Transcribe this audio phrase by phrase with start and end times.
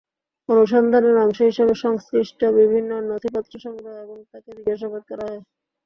[0.49, 5.41] অনুসন্ধানের অংশ হিসেবে সংশ্লিষ্ট বিভিন্ন নথিপত্র সংগ্রহ এবং তাঁকে জিজ্ঞাসাবাদ করা হয়।